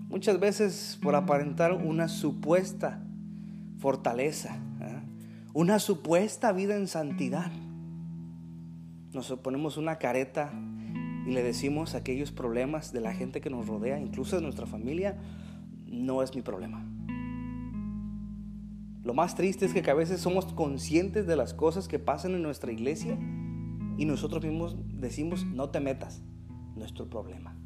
Muchas 0.09 0.37
veces 0.37 0.99
por 1.01 1.15
aparentar 1.15 1.71
una 1.71 2.09
supuesta 2.09 3.01
fortaleza, 3.77 4.57
¿eh? 4.81 4.99
una 5.53 5.79
supuesta 5.79 6.51
vida 6.51 6.75
en 6.75 6.89
santidad, 6.89 7.53
nos 9.13 9.31
ponemos 9.41 9.77
una 9.77 9.97
careta 9.97 10.51
y 11.25 11.31
le 11.31 11.41
decimos 11.41 11.95
aquellos 11.95 12.33
problemas 12.33 12.91
de 12.91 12.99
la 12.99 13.13
gente 13.13 13.39
que 13.39 13.49
nos 13.49 13.65
rodea, 13.65 13.97
incluso 13.97 14.35
de 14.35 14.41
nuestra 14.41 14.65
familia, 14.65 15.17
no 15.85 16.21
es 16.21 16.35
mi 16.35 16.41
problema. 16.41 16.90
Lo 19.03 19.13
más 19.13 19.35
triste 19.35 19.65
es 19.65 19.73
que 19.73 19.89
a 19.89 19.95
veces 19.95 20.21
somos 20.21 20.45
conscientes 20.53 21.25
de 21.25 21.35
las 21.35 21.53
cosas 21.53 21.87
que 21.87 21.97
pasan 21.97 22.35
en 22.35 22.43
nuestra 22.43 22.71
iglesia 22.71 23.17
y 23.97 24.05
nosotros 24.05 24.43
mismos 24.43 24.77
decimos, 24.93 25.45
no 25.45 25.69
te 25.69 25.79
metas, 25.79 26.21
nuestro 26.75 27.09
problema. 27.09 27.57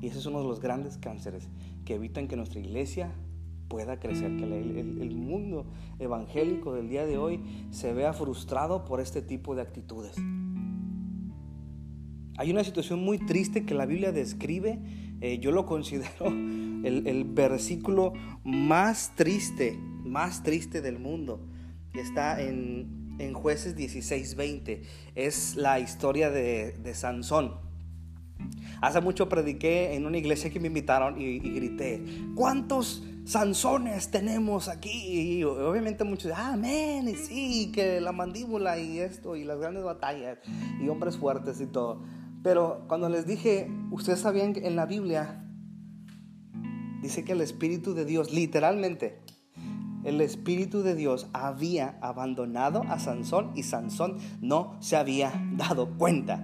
Y 0.00 0.08
ese 0.08 0.18
es 0.18 0.26
uno 0.26 0.40
de 0.40 0.48
los 0.48 0.60
grandes 0.60 0.98
cánceres 0.98 1.48
que 1.84 1.94
evitan 1.94 2.28
que 2.28 2.36
nuestra 2.36 2.60
iglesia 2.60 3.12
pueda 3.68 3.98
crecer, 3.98 4.36
que 4.36 4.44
el, 4.44 5.16
mundo 5.16 5.66
evangélico 5.98 6.74
del 6.74 6.88
día 6.88 7.06
de 7.06 7.18
hoy 7.18 7.40
se 7.70 7.92
vea 7.92 8.12
frustrado 8.12 8.84
por 8.84 9.00
este 9.00 9.22
tipo 9.22 9.54
de 9.54 9.62
actitudes. 9.62 10.16
Hay 12.38 12.50
una 12.50 12.62
situación 12.64 13.02
muy 13.02 13.18
triste 13.18 13.64
que 13.64 13.74
la 13.74 13.86
Biblia 13.86 14.12
describe, 14.12 14.78
eh, 15.20 15.38
yo 15.38 15.52
lo 15.52 15.66
considero 15.66 16.26
el, 16.26 17.24
versículo 17.24 18.12
más 18.44 19.12
triste, 19.14 19.78
más 20.04 20.42
triste 20.42 20.82
del 20.82 20.98
mundo, 20.98 21.40
está 21.94 22.40
en, 22.42 23.16
en 23.18 23.34
jueces 23.34 23.76
16:20, 23.76 24.82
es 25.14 25.56
la 25.56 25.80
historia 25.80 26.30
de, 26.30 26.72
de 26.72 26.94
Sansón. 26.94 27.66
Hace 28.80 29.00
mucho 29.00 29.28
prediqué 29.28 29.94
en 29.94 30.06
una 30.06 30.18
iglesia 30.18 30.50
que 30.50 30.60
me 30.60 30.68
invitaron 30.68 31.20
y, 31.20 31.38
grité, 31.38 32.02
¿cuántos 32.34 33.02
Sansones 33.24 34.10
tenemos 34.10 34.68
aquí? 34.68 35.38
Y 35.38 35.44
obviamente 35.44 36.04
muchos, 36.04 36.32
amén, 36.32 37.08
y 37.08 37.14
sí, 37.14 37.72
que 37.72 38.00
la 38.00 38.12
mandíbula 38.12 38.78
y 38.78 38.98
esto, 38.98 39.34
y 39.34 39.44
las 39.44 39.58
grandes 39.58 39.82
batallas, 39.82 40.38
y 40.80 40.88
hombres 40.88 41.16
fuertes 41.16 41.60
y 41.60 41.66
todo. 41.66 42.02
Pero 42.46 42.84
cuando 42.86 43.08
les 43.08 43.26
dije, 43.26 43.68
ustedes 43.90 44.20
sabían 44.20 44.52
que 44.52 44.68
en 44.68 44.76
la 44.76 44.86
Biblia 44.86 45.44
dice 47.02 47.24
que 47.24 47.32
el 47.32 47.40
Espíritu 47.40 47.92
de 47.92 48.04
Dios, 48.04 48.32
literalmente, 48.32 49.20
el 50.04 50.20
Espíritu 50.20 50.82
de 50.82 50.94
Dios 50.94 51.26
había 51.32 51.98
abandonado 52.00 52.84
a 52.84 53.00
Sansón 53.00 53.50
y 53.56 53.64
Sansón 53.64 54.18
no 54.40 54.76
se 54.78 54.96
había 54.96 55.32
dado 55.56 55.98
cuenta. 55.98 56.36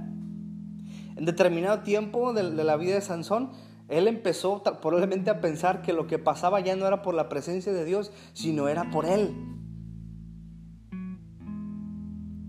En 1.14 1.24
determinado 1.24 1.84
tiempo 1.84 2.32
de, 2.32 2.42
la 2.42 2.76
vida 2.76 2.96
de 2.96 3.00
Sansón, 3.00 3.52
él 3.86 4.08
empezó 4.08 4.60
probablemente 4.64 5.30
a 5.30 5.40
pensar 5.40 5.82
que 5.82 5.92
lo 5.92 6.08
que 6.08 6.18
pasaba 6.18 6.58
ya 6.58 6.74
no 6.74 6.84
era 6.84 7.02
por 7.02 7.14
la 7.14 7.28
presencia 7.28 7.72
de 7.72 7.84
Dios, 7.84 8.10
sino 8.32 8.66
era 8.66 8.90
por 8.90 9.06
él. 9.06 9.36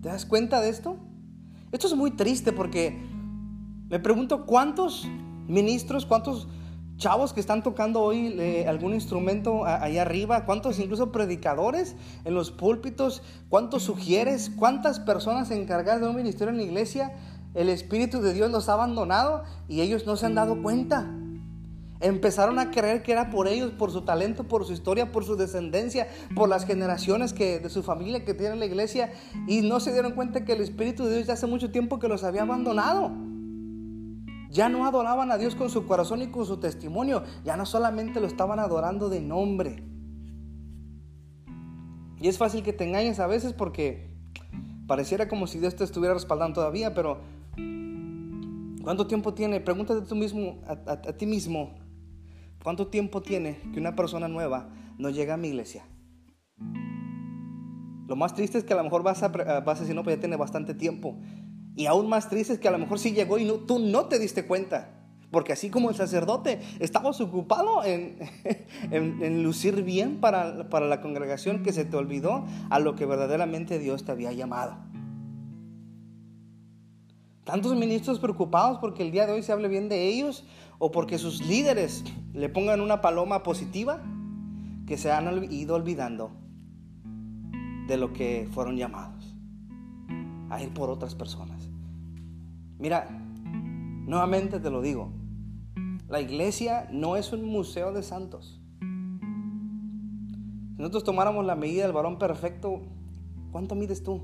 ¿Te 0.01 0.09
das 0.09 0.25
cuenta 0.25 0.59
de 0.59 0.69
esto? 0.69 0.97
Esto 1.71 1.85
es 1.85 1.95
muy 1.95 2.09
triste 2.09 2.51
porque 2.51 3.12
me 3.93 3.99
pregunto 3.99 4.47
cuántos 4.47 5.07
ministros, 5.47 6.07
cuántos 6.07 6.47
chavos 6.97 7.31
que 7.31 7.39
están 7.39 7.61
tocando 7.61 8.01
hoy 8.01 8.33
eh, 8.39 8.65
algún 8.67 8.95
instrumento 8.95 9.65
allá 9.65 10.01
arriba, 10.01 10.45
cuántos 10.45 10.79
incluso 10.79 11.11
predicadores 11.11 11.95
en 12.25 12.33
los 12.33 12.49
púlpitos, 12.49 13.21
cuántos 13.49 13.83
sugieres, 13.83 14.49
cuántas 14.49 14.99
personas 14.99 15.51
encargadas 15.51 16.01
de 16.01 16.07
un 16.07 16.15
ministerio 16.15 16.49
en 16.49 16.57
la 16.57 16.63
iglesia 16.63 17.13
el 17.53 17.69
Espíritu 17.69 18.19
de 18.19 18.33
Dios 18.33 18.49
los 18.49 18.67
ha 18.67 18.73
abandonado 18.73 19.43
y 19.67 19.81
ellos 19.81 20.07
no 20.07 20.17
se 20.17 20.25
han 20.25 20.33
dado 20.33 20.63
cuenta. 20.63 21.07
Empezaron 21.99 22.57
a 22.57 22.71
creer 22.71 23.03
que 23.03 23.11
era 23.11 23.29
por 23.29 23.47
ellos, 23.47 23.73
por 23.73 23.91
su 23.91 24.01
talento, 24.01 24.45
por 24.45 24.65
su 24.65 24.73
historia, 24.73 25.11
por 25.11 25.23
su 25.23 25.35
descendencia, 25.35 26.07
por 26.33 26.49
las 26.49 26.65
generaciones 26.65 27.31
que, 27.31 27.59
de 27.59 27.69
su 27.69 27.83
familia 27.83 28.25
que 28.25 28.33
tiene 28.33 28.55
la 28.55 28.65
iglesia 28.65 29.13
y 29.47 29.61
no 29.61 29.79
se 29.79 29.93
dieron 29.93 30.13
cuenta 30.13 30.45
que 30.45 30.53
el 30.53 30.61
Espíritu 30.61 31.05
de 31.05 31.17
Dios 31.17 31.27
ya 31.27 31.33
hace 31.33 31.45
mucho 31.45 31.69
tiempo 31.69 31.99
que 31.99 32.07
los 32.07 32.23
había 32.23 32.41
abandonado. 32.41 33.11
Ya 34.53 34.69
no 34.69 34.85
adoraban 34.85 35.31
a 35.31 35.37
Dios 35.37 35.55
con 35.55 35.69
su 35.69 35.85
corazón 35.85 36.21
y 36.21 36.27
con 36.27 36.45
su 36.45 36.57
testimonio, 36.57 37.23
ya 37.43 37.57
no 37.57 37.65
solamente 37.65 38.21
lo 38.21 38.27
estaban 38.27 38.59
adorando 38.59 39.09
de 39.09 39.19
nombre. 39.19 39.83
Y 42.21 42.29
es 42.29 42.37
fácil 42.37 42.63
que 42.63 42.71
te 42.71 42.85
engañes 42.85 43.19
a 43.19 43.27
veces 43.27 43.51
porque 43.51 44.15
pareciera 44.87 45.27
como 45.27 45.47
si 45.47 45.59
Dios 45.59 45.75
te 45.75 45.83
estuviera 45.83 46.13
respaldando 46.13 46.61
todavía, 46.61 46.93
pero 46.93 47.19
¿Cuánto 48.83 49.07
tiempo 49.07 49.33
tiene? 49.33 49.61
Pregúntate 49.61 50.01
tú 50.01 50.13
mismo, 50.13 50.61
a, 50.67 50.97
ti 50.97 51.25
mismo, 51.25 51.73
¿cuánto 52.61 52.87
tiempo 52.87 53.21
tiene 53.21 53.57
que 53.73 53.79
una 53.79 53.95
persona 53.95 54.27
nueva 54.27 54.69
no 54.97 55.09
llega 55.09 55.35
a 55.35 55.37
mi 55.37 55.47
iglesia? 55.47 55.85
Lo 58.07 58.17
más 58.17 58.35
triste 58.35 58.57
es 58.57 58.65
que 58.65 58.73
a 58.73 58.75
lo 58.75 58.83
mejor 58.83 59.01
vas 59.01 59.23
a, 59.23 59.29
vas 59.29 59.77
a 59.77 59.79
decir, 59.79 59.95
no, 59.95 60.03
pues 60.03 60.17
ya 60.17 60.19
tiene 60.19 60.35
bastante 60.35 60.73
tiempo. 60.73 61.17
Y 61.75 61.87
aún 61.87 62.07
más 62.07 62.29
triste 62.29 62.53
es 62.53 62.59
que 62.59 62.67
a 62.67 62.71
lo 62.71 62.77
mejor 62.77 62.99
sí 62.99 63.11
llegó 63.11 63.37
y 63.37 63.45
no, 63.45 63.55
tú 63.55 63.79
no 63.79 64.05
te 64.05 64.19
diste 64.19 64.45
cuenta. 64.45 64.89
Porque 65.31 65.53
así 65.53 65.71
como 65.71 65.89
el 65.89 65.95
sacerdote, 65.95 66.61
estabas 66.79 67.19
ocupado 67.19 67.83
en, 67.85 68.17
en, 68.91 69.43
lucir 69.43 69.83
bien 69.83 70.21
para, 70.21 70.69
para 70.69 70.87
la 70.87 71.01
congregación 71.01 71.63
que 71.63 71.73
se 71.73 71.85
te 71.85 71.97
olvidó 71.97 72.45
a 72.69 72.79
lo 72.79 72.95
que 72.95 73.05
verdaderamente 73.05 73.79
Dios 73.79 74.05
te 74.05 74.11
había 74.11 74.31
llamado. 74.31 74.77
Tantos 77.43 77.75
ministros 77.75 78.19
preocupados 78.19 78.77
porque 78.79 79.03
el 79.03 79.11
día 79.11 79.25
de 79.25 79.33
hoy 79.33 79.43
se 79.43 79.51
hable 79.51 79.67
bien 79.67 79.89
de 79.89 80.07
ellos 80.07 80.45
o 80.79 80.91
porque 80.91 81.17
sus 81.17 81.45
líderes 81.45 82.03
le 82.33 82.47
pongan 82.47 82.79
una 82.79 83.01
paloma 83.01 83.43
positiva 83.43 84.01
que 84.85 84.97
se 84.97 85.11
han 85.11 85.51
ido 85.51 85.75
olvidando 85.75 86.31
de 87.87 87.97
lo 87.97 88.13
que 88.13 88.47
fueron 88.51 88.77
llamados 88.77 89.35
a 90.49 90.61
ir 90.61 90.73
por 90.73 90.89
otras 90.89 91.15
personas. 91.15 91.62
Mira, 92.83 93.07
nuevamente 94.05 94.59
te 94.59 94.69
lo 94.69 94.81
digo, 94.81 95.09
la 96.09 96.19
iglesia 96.19 96.89
no 96.91 97.15
es 97.15 97.31
un 97.31 97.45
museo 97.45 97.93
de 97.93 98.03
santos. 98.03 98.61
Si 98.81 100.79
nosotros 100.79 101.05
tomáramos 101.05 101.45
la 101.45 101.55
medida 101.55 101.83
del 101.83 101.93
varón 101.93 102.17
perfecto, 102.17 102.81
¿cuánto 103.53 103.75
mides 103.75 104.03
tú? 104.03 104.23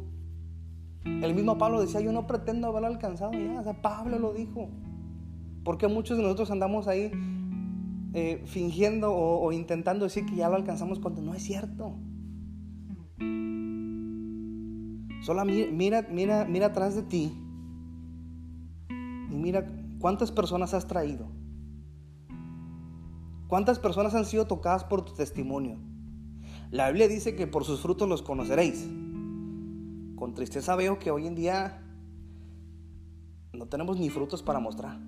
El 1.05 1.33
mismo 1.33 1.57
Pablo 1.57 1.79
decía, 1.79 2.01
yo 2.01 2.11
no 2.11 2.27
pretendo 2.27 2.67
haberlo 2.67 2.89
alcanzado 2.89 3.31
ya. 3.31 3.61
O 3.61 3.63
sea, 3.63 3.81
Pablo 3.81 4.19
lo 4.19 4.33
dijo. 4.33 4.67
Porque 5.63 5.87
muchos 5.87 6.17
de 6.17 6.23
nosotros 6.23 6.51
andamos 6.51 6.89
ahí 6.89 7.11
eh, 8.13 8.43
fingiendo 8.45 9.15
o, 9.15 9.53
intentando 9.53 10.03
decir 10.03 10.25
que 10.25 10.35
ya 10.35 10.49
lo 10.49 10.57
alcanzamos 10.57 10.99
cuando 10.99 11.21
no 11.21 11.33
es 11.33 11.43
cierto. 11.43 11.95
Solo 15.21 15.45
mira, 15.45 16.05
mira, 16.11 16.43
mira 16.43 16.65
atrás 16.65 16.97
de 16.97 17.03
ti 17.03 17.45
y 19.29 19.35
mira 19.35 19.67
cuántas 19.99 20.31
personas 20.31 20.73
has 20.73 20.87
traído. 20.87 21.27
¿Cuántas 23.47 23.79
personas 23.79 24.13
han 24.13 24.25
sido 24.25 24.45
tocadas 24.45 24.83
por 24.83 25.03
tu 25.03 25.13
testimonio? 25.13 25.79
La 26.71 26.87
Biblia 26.89 27.07
dice 27.07 27.35
que 27.35 27.47
por 27.47 27.65
sus 27.65 27.81
frutos 27.81 28.07
los 28.07 28.21
conoceréis. 28.21 28.87
Con 30.15 30.33
tristeza 30.35 30.75
veo 30.75 30.99
que 30.99 31.09
hoy 31.09 31.25
en 31.25 31.33
día 31.33 31.81
no 33.53 33.65
tenemos 33.65 33.97
ni 33.99 34.09
frutos 34.09 34.43
para 34.43 34.59
mostrar. 34.59 34.99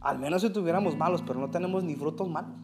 Al 0.00 0.18
menos 0.18 0.42
si 0.42 0.50
tuviéramos 0.50 0.96
malos, 0.96 1.22
pero 1.26 1.40
no 1.40 1.50
tenemos 1.50 1.82
ni 1.82 1.94
frutos 1.94 2.28
malos. 2.28 2.60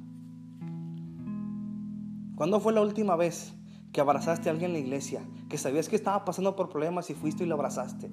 ¿Cuándo 2.37 2.61
fue 2.61 2.72
la 2.72 2.82
última 2.82 3.16
vez 3.16 3.54
que 3.92 4.00
abrazaste 4.00 4.49
a 4.49 4.52
alguien 4.52 4.70
en 4.70 4.75
la 4.75 4.80
iglesia, 4.80 5.22
que 5.49 5.58
sabías 5.58 5.88
que 5.88 5.96
estaba 5.96 6.25
pasando 6.25 6.54
por 6.54 6.68
problemas 6.68 7.08
y 7.08 7.14
fuiste 7.14 7.44
y 7.44 7.46
lo 7.46 7.54
abrazaste? 7.54 8.11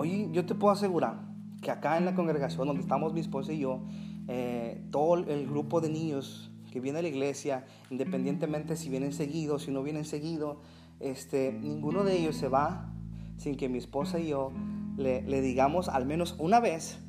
Hoy 0.00 0.28
yo 0.30 0.46
te 0.46 0.54
puedo 0.54 0.72
asegurar 0.72 1.18
que 1.60 1.72
acá 1.72 1.98
en 1.98 2.04
la 2.04 2.14
congregación 2.14 2.68
donde 2.68 2.82
estamos 2.82 3.12
mi 3.14 3.18
esposa 3.18 3.52
y 3.52 3.58
yo, 3.58 3.80
eh, 4.28 4.80
todo 4.92 5.16
el 5.16 5.48
grupo 5.48 5.80
de 5.80 5.88
niños 5.88 6.52
que 6.70 6.78
viene 6.78 7.00
a 7.00 7.02
la 7.02 7.08
iglesia, 7.08 7.66
independientemente 7.90 8.76
si 8.76 8.90
vienen 8.90 9.12
seguidos, 9.12 9.64
si 9.64 9.72
no 9.72 9.82
vienen 9.82 10.04
seguidos, 10.04 10.58
este, 11.00 11.52
ninguno 11.52 12.04
de 12.04 12.16
ellos 12.16 12.36
se 12.36 12.46
va 12.46 12.94
sin 13.38 13.56
que 13.56 13.68
mi 13.68 13.78
esposa 13.78 14.20
y 14.20 14.28
yo 14.28 14.52
le, 14.96 15.22
le 15.22 15.40
digamos 15.40 15.88
al 15.88 16.06
menos 16.06 16.36
una 16.38 16.60
vez 16.60 17.00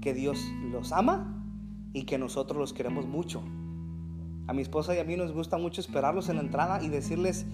que 0.00 0.12
Dios 0.12 0.44
los 0.72 0.90
ama 0.90 1.32
y 1.92 2.06
que 2.06 2.18
nosotros 2.18 2.58
los 2.58 2.72
queremos 2.72 3.06
mucho. 3.06 3.40
A 4.48 4.52
mi 4.52 4.62
esposa 4.62 4.96
y 4.96 4.98
a 4.98 5.04
mí 5.04 5.16
nos 5.16 5.30
gusta 5.30 5.58
mucho 5.58 5.80
esperarlos 5.80 6.28
en 6.28 6.38
la 6.38 6.42
entrada 6.42 6.82
y 6.82 6.88
decirles 6.88 7.46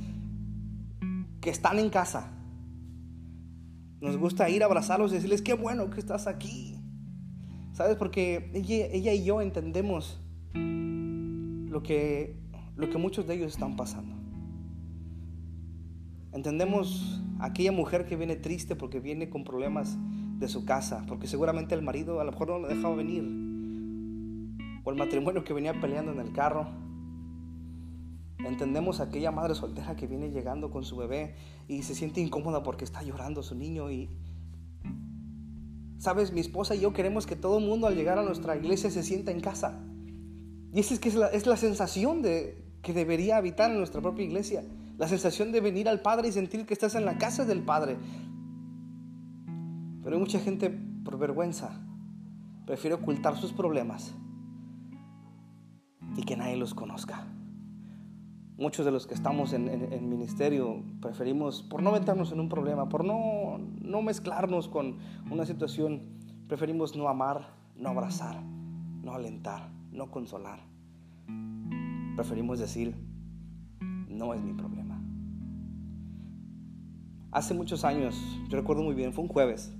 que 1.43 1.50
están 1.50 1.79
en 1.79 1.91
casa. 1.91 2.38
Nos 4.03 4.17
gusta 4.17 4.51
ir 4.51 4.65
a 4.65 4.67
abrazarlos 4.67 5.13
y 5.13 5.15
decirles, 5.15 5.43
qué 5.43 5.55
bueno 5.55 5.89
que 5.89 6.01
estás 6.01 6.27
aquí. 6.27 6.77
¿Sabes? 7.73 7.97
Porque 7.97 8.51
ella, 8.53 8.87
ella 8.87 9.15
y 9.15 9.25
yo 9.25 9.41
entendemos 9.41 10.21
lo 10.53 11.85
que, 11.85 12.37
lo 12.77 12.91
que 12.91 12.99
muchos 12.99 13.29
de 13.29 13.35
ellos 13.35 13.53
están 13.53 13.77
pasando. 13.77 14.17
Entendemos 16.33 17.23
aquella 17.39 17.71
mujer 17.71 18.05
que 18.05 18.17
viene 18.17 18.35
triste 18.35 18.75
porque 18.75 18.99
viene 18.99 19.31
con 19.31 19.45
problemas 19.45 19.97
de 20.39 20.49
su 20.49 20.65
casa, 20.65 21.05
porque 21.07 21.29
seguramente 21.29 21.77
el 21.77 21.83
marido 21.83 22.21
a 22.21 22.25
lo 22.25 22.33
mejor 22.33 22.49
no 22.49 22.59
le 22.59 22.75
dejaba 22.75 22.97
venir, 22.97 23.23
o 24.83 24.91
el 24.91 24.97
matrimonio 24.97 25.45
que 25.45 25.53
venía 25.53 25.81
peleando 25.81 26.11
en 26.11 26.19
el 26.19 26.33
carro. 26.33 26.67
Entendemos 28.39 29.01
aquella 29.01 29.31
madre 29.31 29.55
soltera 29.55 29.95
que 29.95 30.07
viene 30.07 30.31
llegando 30.31 30.71
con 30.71 30.85
su 30.85 30.97
bebé 30.97 31.37
y 31.69 31.83
se 31.83 31.95
siente 31.95 32.21
incómoda 32.21 32.62
porque 32.62 32.85
está 32.85 33.03
llorando 33.03 33.43
su 33.43 33.55
niño 33.55 33.91
y 33.91 34.11
Sabes, 35.99 36.33
mi 36.33 36.41
esposa 36.41 36.75
y 36.75 36.81
yo 36.81 36.93
queremos 36.93 37.27
que 37.27 37.37
todo 37.37 37.59
el 37.59 37.65
mundo 37.65 37.87
al 37.87 37.95
llegar 37.95 38.19
a 38.19 38.25
nuestra 38.25 38.57
iglesia 38.57 38.91
se 38.91 39.05
sienta 39.05 39.31
en 39.31 39.39
casa. 39.39 39.79
Y 40.73 40.81
esa 40.81 40.95
es, 40.95 40.99
que 40.99 41.09
es, 41.09 41.15
la, 41.15 41.29
es 41.29 41.47
la 41.47 41.57
sensación 41.57 42.23
de, 42.23 42.61
que 42.83 42.93
debería 42.93 43.37
habitar 43.37 43.71
en 43.71 43.79
nuestra 43.79 44.01
propia 44.01 44.25
iglesia. 44.25 44.65
La 44.99 45.07
sensación 45.07 45.53
de 45.53 45.61
venir 45.61 45.89
al 45.89 46.01
Padre 46.01 46.27
y 46.27 46.33
sentir 46.33 46.67
que 46.67 46.75
estás 46.75 46.97
en 46.97 47.05
la 47.05 47.19
casa 47.19 47.45
del 47.45 47.62
Padre. 47.62 47.99
Pero 50.03 50.17
hay 50.17 50.21
mucha 50.21 50.41
gente 50.41 50.77
por 51.05 51.19
vergüenza 51.19 51.81
prefiere 52.67 52.95
ocultar 52.95 53.37
sus 53.37 53.53
problemas 53.53 54.15
y 56.17 56.23
que 56.23 56.37
nadie 56.37 56.57
los 56.57 56.75
conozca. 56.75 57.27
Muchos 58.62 58.87
de 58.87 58.92
los 58.92 59.09
que 59.09 59.14
estamos 59.14 59.54
en, 59.54 59.69
en, 59.69 60.09
ministerio 60.09 60.85
preferimos, 61.00 61.64
por 61.64 61.83
no 61.83 61.90
meternos 61.90 62.31
en 62.31 62.38
un 62.38 62.49
problema, 62.49 62.88
por 62.88 63.04
no, 63.04 63.59
no 63.59 64.02
mezclarnos 64.02 64.69
con 64.69 64.99
una 65.28 65.45
situación, 65.45 66.02
preferimos 66.47 66.95
no 66.95 67.09
amar, 67.09 67.57
no 67.75 67.88
abrazar, 67.88 68.40
no 69.02 69.14
alentar, 69.14 69.69
no 69.90 70.12
consolar. 70.12 70.61
Preferimos 72.14 72.61
decir, 72.61 72.95
no 73.81 74.33
es 74.33 74.40
mi 74.40 74.52
problema. 74.52 75.02
Hace 77.33 77.54
muchos 77.54 77.85
años, 77.85 78.14
yo 78.49 78.59
recuerdo 78.59 78.85
muy 78.85 78.95
bien, 78.95 79.12
fue 79.12 79.25
un 79.25 79.28
jueves. 79.28 79.75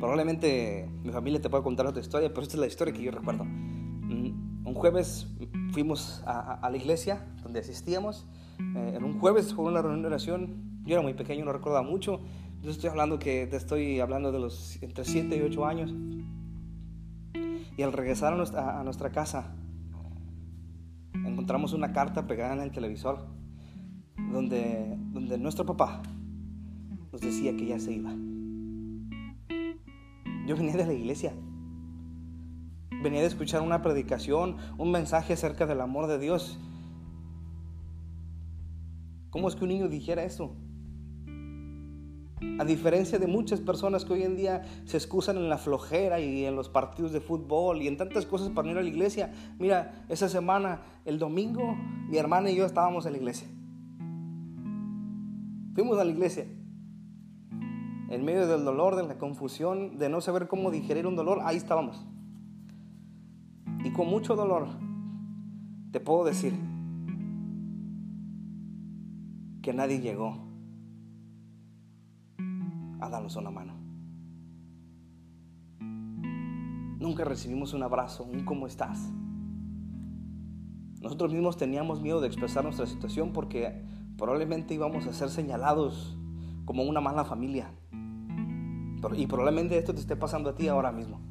Probablemente 0.00 0.88
mi 1.04 1.12
familia 1.12 1.42
te 1.42 1.50
pueda 1.50 1.62
contar 1.62 1.86
otra 1.86 2.00
historia, 2.00 2.30
pero 2.30 2.40
esta 2.40 2.54
es 2.56 2.60
la 2.60 2.68
historia 2.68 2.94
que 2.94 3.02
yo 3.02 3.10
recuerdo. 3.10 3.44
Mm, 3.44 4.66
un 4.66 4.74
jueves 4.74 5.30
fuimos 5.78 6.24
a, 6.26 6.68
la 6.68 6.76
iglesia 6.76 7.24
donde 7.40 7.60
asistíamos. 7.60 8.26
Eh, 8.58 8.94
en 8.96 9.04
un 9.04 9.20
jueves 9.20 9.54
fue 9.54 9.64
una 9.64 9.80
reunión 9.80 10.02
de 10.02 10.08
oración. 10.08 10.80
Yo 10.84 10.94
era 10.94 11.02
muy 11.02 11.14
pequeño, 11.14 11.44
no 11.44 11.52
recordaba 11.52 11.86
mucho. 11.86 12.20
Yo 12.62 12.72
estoy 12.72 12.90
hablando 12.90 13.20
que 13.20 13.46
te 13.46 13.56
estoy 13.56 14.00
hablando 14.00 14.32
de 14.32 14.40
los 14.40 14.82
entre 14.82 15.04
7 15.04 15.36
y 15.36 15.40
8 15.40 15.66
años. 15.66 15.94
Y 17.76 17.82
al 17.82 17.92
regresar 17.92 18.32
a 18.32 18.36
nuestra, 18.36 18.80
a 18.80 18.82
nuestra 18.82 19.10
casa, 19.10 19.54
encontramos 21.14 21.72
una 21.74 21.92
carta 21.92 22.26
pegada 22.26 22.54
en 22.54 22.60
el 22.62 22.72
televisor 22.72 23.28
donde, 24.32 24.96
donde 25.12 25.38
nuestro 25.38 25.64
papá 25.64 26.02
nos 27.12 27.20
decía 27.20 27.56
que 27.56 27.66
ya 27.66 27.78
se 27.78 27.92
iba. 27.92 28.10
Yo 30.44 30.56
venía 30.56 30.76
de 30.76 30.86
la 30.86 30.92
iglesia. 30.92 31.34
Venía 33.02 33.20
de 33.20 33.26
escuchar 33.26 33.62
una 33.62 33.80
predicación, 33.80 34.56
un 34.76 34.90
mensaje 34.90 35.34
acerca 35.34 35.66
del 35.66 35.80
amor 35.80 36.08
de 36.08 36.18
Dios. 36.18 36.58
¿Cómo 39.30 39.48
es 39.48 39.54
que 39.54 39.64
un 39.64 39.68
niño 39.68 39.88
dijera 39.88 40.24
eso? 40.24 40.56
A 42.58 42.64
diferencia 42.64 43.18
de 43.18 43.28
muchas 43.28 43.60
personas 43.60 44.04
que 44.04 44.14
hoy 44.14 44.22
en 44.24 44.36
día 44.36 44.62
se 44.84 44.96
excusan 44.96 45.36
en 45.36 45.48
la 45.48 45.58
flojera 45.58 46.18
y 46.18 46.44
en 46.44 46.56
los 46.56 46.68
partidos 46.68 47.12
de 47.12 47.20
fútbol 47.20 47.82
y 47.82 47.88
en 47.88 47.96
tantas 47.96 48.26
cosas 48.26 48.50
para 48.50 48.68
ir 48.68 48.78
a 48.78 48.82
la 48.82 48.88
iglesia. 48.88 49.32
Mira, 49.58 50.04
esa 50.08 50.28
semana, 50.28 50.82
el 51.04 51.20
domingo, 51.20 51.76
mi 52.08 52.16
hermana 52.16 52.50
y 52.50 52.56
yo 52.56 52.66
estábamos 52.66 53.06
en 53.06 53.12
la 53.12 53.18
iglesia. 53.18 53.48
Fuimos 55.74 55.98
a 56.00 56.04
la 56.04 56.10
iglesia. 56.10 56.46
En 58.10 58.24
medio 58.24 58.48
del 58.48 58.64
dolor, 58.64 58.96
de 58.96 59.04
la 59.04 59.18
confusión, 59.18 59.98
de 59.98 60.08
no 60.08 60.20
saber 60.20 60.48
cómo 60.48 60.72
digerir 60.72 61.06
un 61.06 61.14
dolor, 61.14 61.40
ahí 61.44 61.56
estábamos. 61.56 62.04
Con 63.98 64.10
mucho 64.10 64.36
dolor, 64.36 64.68
te 65.90 65.98
puedo 65.98 66.22
decir 66.22 66.54
que 69.60 69.72
nadie 69.72 69.98
llegó 70.00 70.36
a 73.00 73.08
darnos 73.08 73.34
una 73.34 73.50
mano. 73.50 73.74
Nunca 77.00 77.24
recibimos 77.24 77.74
un 77.74 77.82
abrazo, 77.82 78.22
un 78.22 78.44
cómo 78.44 78.68
estás. 78.68 79.10
Nosotros 81.02 81.32
mismos 81.32 81.56
teníamos 81.56 82.00
miedo 82.00 82.20
de 82.20 82.28
expresar 82.28 82.62
nuestra 82.62 82.86
situación 82.86 83.32
porque 83.32 83.84
probablemente 84.16 84.74
íbamos 84.74 85.08
a 85.08 85.12
ser 85.12 85.28
señalados 85.28 86.16
como 86.66 86.84
una 86.84 87.00
mala 87.00 87.24
familia. 87.24 87.72
Y 89.16 89.26
probablemente 89.26 89.76
esto 89.76 89.92
te 89.92 89.98
esté 89.98 90.14
pasando 90.14 90.50
a 90.50 90.54
ti 90.54 90.68
ahora 90.68 90.92
mismo. 90.92 91.27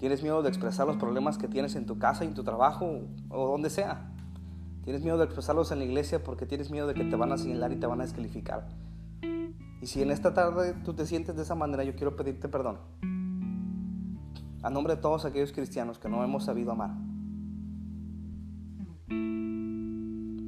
Tienes 0.00 0.22
miedo 0.22 0.42
de 0.42 0.48
expresar 0.48 0.86
los 0.86 0.96
problemas 0.96 1.36
que 1.36 1.46
tienes 1.46 1.76
en 1.76 1.84
tu 1.84 1.98
casa, 1.98 2.24
en 2.24 2.32
tu 2.32 2.42
trabajo 2.42 3.02
o 3.28 3.48
donde 3.48 3.68
sea. 3.68 4.10
Tienes 4.82 5.02
miedo 5.02 5.18
de 5.18 5.24
expresarlos 5.24 5.70
en 5.72 5.78
la 5.78 5.84
iglesia 5.84 6.24
porque 6.24 6.46
tienes 6.46 6.70
miedo 6.70 6.86
de 6.86 6.94
que 6.94 7.04
te 7.04 7.16
van 7.16 7.32
a 7.32 7.36
señalar 7.36 7.70
y 7.70 7.76
te 7.76 7.86
van 7.86 8.00
a 8.00 8.04
descalificar. 8.04 8.66
Y 9.82 9.86
si 9.86 10.00
en 10.00 10.10
esta 10.10 10.32
tarde 10.32 10.72
tú 10.84 10.94
te 10.94 11.04
sientes 11.04 11.36
de 11.36 11.42
esa 11.42 11.54
manera, 11.54 11.84
yo 11.84 11.94
quiero 11.94 12.16
pedirte 12.16 12.48
perdón. 12.48 12.78
A 14.62 14.70
nombre 14.70 14.96
de 14.96 15.02
todos 15.02 15.26
aquellos 15.26 15.52
cristianos 15.52 15.98
que 15.98 16.08
no 16.08 16.24
hemos 16.24 16.44
sabido 16.44 16.72
amar. 16.72 16.92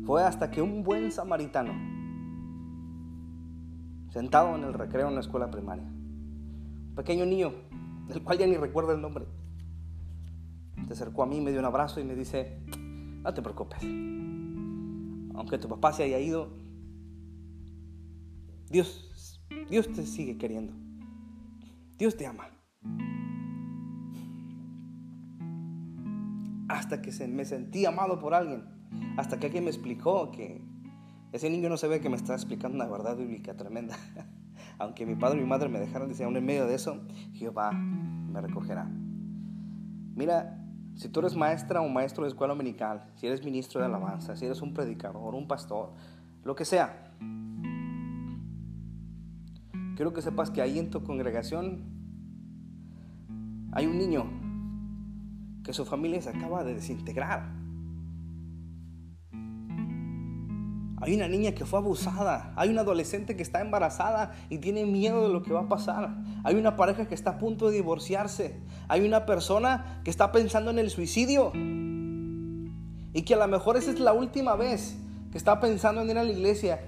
Fue 0.07 0.25
hasta 0.25 0.51
que 0.51 0.63
un 0.63 0.83
buen 0.83 1.13
samaritano, 1.13 1.75
sentado 4.11 4.57
en 4.57 4.65
el 4.65 4.73
recreo 4.73 5.09
en 5.09 5.15
la 5.15 5.21
escuela 5.21 5.51
primaria, 5.51 5.85
un 5.85 6.95
pequeño 6.97 7.27
niño, 7.27 7.53
del 8.09 8.23
cual 8.23 8.39
ya 8.39 8.47
ni 8.47 8.57
recuerdo 8.57 8.93
el 8.93 9.01
nombre, 9.01 9.27
se 10.87 10.93
acercó 10.93 11.23
a 11.23 11.27
mí, 11.27 11.41
me 11.41 11.51
dio 11.51 11.61
un 11.61 11.67
abrazo 11.67 12.01
y 12.01 12.05
me 12.05 12.15
dice, 12.15 12.61
no 13.23 13.33
te 13.33 13.43
preocupes, 13.43 13.83
aunque 15.35 15.59
tu 15.59 15.69
papá 15.69 15.93
se 15.93 16.05
haya 16.05 16.19
ido, 16.19 16.61
Dios 18.71 19.13
Dios 19.73 19.91
te 19.93 20.05
sigue 20.05 20.37
queriendo. 20.37 20.75
Dios 21.99 22.17
te 22.17 22.27
ama. 22.27 22.45
Hasta 26.69 27.03
que 27.03 27.13
se, 27.13 27.29
me 27.29 27.45
sentí 27.45 27.87
amado 27.87 28.19
por 28.19 28.35
alguien. 28.35 28.65
Hasta 29.17 29.39
que 29.39 29.47
alguien 29.47 29.65
me 29.65 29.71
explicó 29.71 30.31
que 30.31 30.63
ese 31.33 31.49
niño 31.49 31.69
no 31.69 31.77
ve 31.89 32.01
que 32.01 32.11
me 32.11 32.17
está 32.17 32.35
explicando 32.35 32.77
una 32.77 32.87
verdad 32.87 33.17
bíblica 33.17 33.57
tremenda. 33.57 33.97
Aunque 34.79 35.07
mi 35.07 35.15
padre 35.15 35.39
y 35.39 35.43
mi 35.43 35.49
madre 35.49 35.69
me 35.69 35.79
dejaron, 35.79 36.09
decir, 36.09 36.25
aún 36.27 36.37
en 36.37 36.45
medio 36.45 36.67
de 36.67 36.75
eso, 36.75 37.01
Jehová 37.35 37.73
me 37.73 38.41
recogerá. 38.41 38.91
Mira, 40.15 40.62
si 40.97 41.09
tú 41.09 41.21
eres 41.21 41.37
maestra 41.37 41.81
o 41.81 41.89
maestro 41.89 42.25
de 42.25 42.31
escuela 42.31 42.55
dominical, 42.55 43.11
si 43.17 43.27
eres 43.27 43.45
ministro 43.45 43.81
de 43.81 43.87
alabanza, 43.87 44.37
si 44.37 44.45
eres 44.45 44.61
un 44.63 44.75
predicador, 44.75 45.35
un 45.35 45.49
pastor, 45.49 45.93
lo 46.45 46.55
que 46.55 46.65
sea, 46.65 47.13
quiero 49.97 50.13
que 50.13 50.23
sepas 50.23 50.51
que 50.51 50.63
ahí 50.63 50.79
en 50.79 50.91
tu 50.91 51.03
congregación 51.03 51.85
hay 53.73 53.87
un 53.87 53.99
niño 53.99 54.27
que 55.65 55.73
su 55.73 55.85
familia 55.85 56.21
se 56.21 56.31
acaba 56.31 56.65
de 56.65 56.75
desintegrar. 56.75 57.62
Hay 61.03 61.15
una 61.15 61.27
niña 61.27 61.53
que 61.53 61.67
fue 61.67 61.81
abusada. 61.81 62.53
Hay 62.57 62.71
una 62.71 62.83
adolescente 62.83 63.37
que 63.37 63.43
está 63.43 63.61
embarazada 63.61 64.35
y 64.49 64.59
tiene 64.59 64.87
miedo 64.87 65.27
de 65.27 65.33
lo 65.33 65.43
que 65.43 65.53
va 65.53 65.63
a 65.63 65.69
pasar. 65.69 66.15
Hay 66.45 66.55
una 66.55 66.77
pareja 66.77 67.07
que 67.09 67.15
está 67.15 67.31
a 67.31 67.39
punto 67.39 67.67
de 67.67 67.75
divorciarse. 67.75 68.61
Hay 68.87 69.05
una 69.05 69.27
persona 69.27 70.01
que 70.05 70.11
está 70.11 70.31
pensando 70.31 70.71
en 70.71 70.79
el 70.79 70.91
suicidio. 70.91 71.51
Y 71.55 73.23
que 73.27 73.35
a 73.35 73.37
lo 73.37 73.49
mejor 73.49 73.77
esa 73.77 73.91
es 73.91 73.99
la 73.99 74.13
última 74.13 74.55
vez 74.55 74.97
que 75.33 75.39
está 75.39 75.59
pensando 75.59 76.03
en 76.03 76.11
ir 76.11 76.19
a 76.19 76.23
la 76.23 76.31
iglesia 76.31 76.81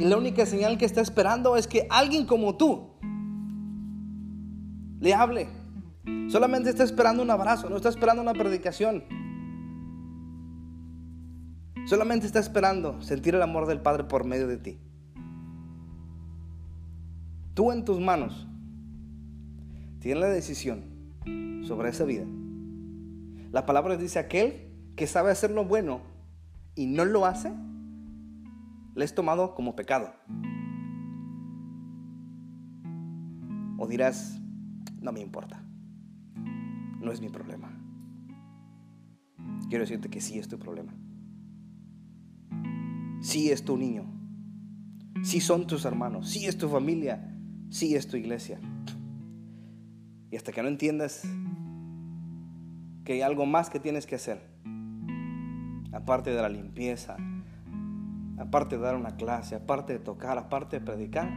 y 0.00 0.04
la 0.04 0.16
única 0.16 0.46
señal 0.46 0.78
que 0.78 0.86
está 0.86 1.02
esperando 1.02 1.56
es 1.56 1.66
que 1.66 1.86
alguien 1.90 2.24
como 2.24 2.56
tú 2.56 2.90
le 4.98 5.14
hable. 5.14 5.48
Solamente 6.28 6.70
está 6.70 6.84
esperando 6.84 7.22
un 7.22 7.30
abrazo, 7.30 7.68
no 7.68 7.76
está 7.76 7.90
esperando 7.90 8.22
una 8.22 8.32
predicación. 8.32 9.04
Solamente 11.86 12.26
está 12.26 12.38
esperando 12.38 13.00
sentir 13.02 13.34
el 13.34 13.42
amor 13.42 13.66
del 13.66 13.80
Padre 13.80 14.04
por 14.04 14.24
medio 14.24 14.46
de 14.46 14.58
ti. 14.58 14.78
Tú 17.54 17.72
en 17.72 17.84
tus 17.84 18.00
manos 18.00 18.46
tienes 19.98 20.20
la 20.20 20.28
decisión 20.28 20.84
sobre 21.62 21.90
esa 21.90 22.04
vida. 22.04 22.24
La 23.52 23.66
palabra 23.66 23.96
dice 23.96 24.18
aquel 24.18 24.72
que 24.96 25.06
sabe 25.06 25.30
hacer 25.30 25.50
lo 25.50 25.64
bueno 25.64 26.02
y 26.74 26.86
no 26.86 27.04
lo 27.04 27.26
hace, 27.26 27.52
le 28.94 29.04
es 29.04 29.14
tomado 29.14 29.54
como 29.54 29.74
pecado. 29.74 30.12
O 33.78 33.86
dirás, 33.88 34.40
no 35.00 35.10
me 35.12 35.20
importa, 35.20 35.64
no 37.00 37.10
es 37.10 37.20
mi 37.20 37.28
problema. 37.28 37.76
Quiero 39.68 39.84
decirte 39.84 40.10
que 40.10 40.20
sí 40.20 40.38
es 40.38 40.48
tu 40.48 40.58
problema. 40.58 40.92
Sí 43.20 43.50
es 43.50 43.64
tu 43.64 43.76
niño. 43.76 44.04
Sí 45.22 45.40
son 45.40 45.66
tus 45.66 45.84
hermanos. 45.84 46.28
Sí 46.30 46.46
es 46.46 46.56
tu 46.56 46.68
familia. 46.68 47.36
Sí 47.68 47.94
es 47.94 48.08
tu 48.08 48.16
iglesia. 48.16 48.58
Y 50.30 50.36
hasta 50.36 50.52
que 50.52 50.62
no 50.62 50.68
entiendas 50.68 51.22
que 53.04 53.14
hay 53.14 53.22
algo 53.22 53.44
más 53.44 53.68
que 53.68 53.80
tienes 53.80 54.06
que 54.06 54.14
hacer, 54.14 54.48
aparte 55.92 56.30
de 56.30 56.40
la 56.40 56.48
limpieza, 56.48 57.16
aparte 58.38 58.76
de 58.76 58.82
dar 58.82 58.96
una 58.96 59.16
clase, 59.16 59.56
aparte 59.56 59.94
de 59.94 59.98
tocar, 59.98 60.38
aparte 60.38 60.78
de 60.78 60.86
predicar, 60.86 61.30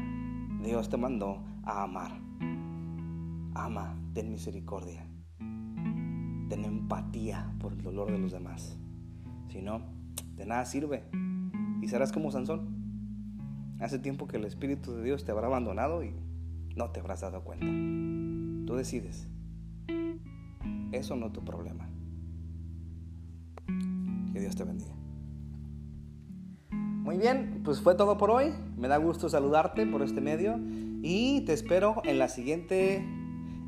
Dios 0.63 0.89
te 0.89 0.97
mandó 0.97 1.43
a 1.63 1.83
amar. 1.83 2.11
ama, 3.55 3.99
ten 4.13 4.31
misericordia, 4.31 5.07
ten 5.37 6.63
empatía 6.63 7.53
por 7.59 7.73
el 7.73 7.81
dolor 7.81 8.11
de 8.11 8.19
los 8.19 8.31
demás. 8.31 8.77
Si 9.49 9.61
no, 9.61 9.81
de 10.35 10.45
nada 10.45 10.65
sirve 10.65 11.09
y 11.83 11.87
serás 11.89 12.13
como 12.13 12.31
Sansón. 12.31 12.61
Hace 13.79 13.99
tiempo 13.99 14.25
que 14.25 14.37
el 14.37 14.45
Espíritu 14.45 14.93
de 14.93 15.03
Dios 15.03 15.25
te 15.25 15.31
habrá 15.31 15.47
abandonado 15.47 16.01
y 16.01 16.15
no 16.77 16.91
te 16.91 17.01
habrás 17.01 17.19
dado 17.19 17.43
cuenta. 17.43 17.65
Tú 18.65 18.77
decides. 18.77 19.27
Eso 20.93 21.17
no 21.17 21.27
es 21.27 21.33
tu 21.33 21.43
problema. 21.43 21.89
Que 24.31 24.39
Dios 24.39 24.55
te 24.55 24.63
bendiga. 24.63 24.93
Muy 26.71 27.17
bien, 27.17 27.61
pues 27.65 27.81
fue 27.81 27.95
todo 27.95 28.17
por 28.17 28.31
hoy. 28.31 28.53
Me 28.77 28.87
da 28.87 28.95
gusto 28.95 29.27
saludarte 29.27 29.85
por 29.85 30.03
este 30.03 30.21
medio 30.21 30.57
y 31.01 31.41
te 31.41 31.51
espero 31.51 32.01
en 32.05 32.17
la 32.17 32.29
siguiente 32.29 33.05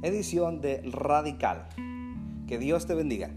edición 0.04 0.62
de 0.62 0.82
Radical. 0.90 1.68
Que 2.48 2.58
Dios 2.58 2.88
te 2.88 2.96
bendiga. 2.96 3.32